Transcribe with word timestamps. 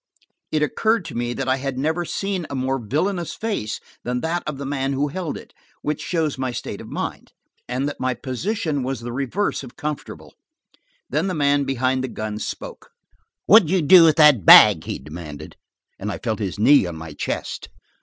It 0.51 0.63
occurred 0.63 1.05
to 1.05 1.15
me 1.15 1.33
that 1.35 1.47
I 1.47 1.57
had 1.57 1.77
never 1.77 2.05
seen 2.05 2.47
a 2.49 2.55
more 2.55 2.79
villainous 2.83 3.35
face 3.35 3.79
than 4.03 4.21
that 4.21 4.41
of 4.47 4.57
the 4.57 4.65
man 4.65 4.93
who 4.93 5.09
held 5.09 5.37
it–which 5.37 6.01
shows 6.01 6.39
my 6.39 6.51
state 6.51 6.81
of 6.81 6.87
mind–and 6.89 7.87
that 7.87 7.99
my 7.99 8.15
position 8.15 8.81
was 8.81 9.01
the 9.01 9.13
reverse 9.13 9.61
of 9.61 9.75
comfortable. 9.75 10.33
Then 11.11 11.27
the 11.27 11.35
man 11.35 11.65
behind 11.65 12.03
the 12.03 12.07
gun 12.07 12.39
spoke. 12.39 12.89
"What 13.45 13.67
did 13.67 13.69
you 13.69 13.83
do 13.83 14.03
with 14.05 14.15
that 14.15 14.43
bag?" 14.43 14.85
he 14.85 14.97
demanded, 14.97 15.55
and 15.99 16.11
I 16.11 16.17
felt 16.17 16.39
his 16.39 16.57
knee 16.57 16.87
on 16.87 16.95
my 16.95 17.13
chest. 17.13 17.69